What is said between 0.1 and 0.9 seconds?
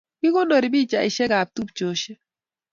Kikonorii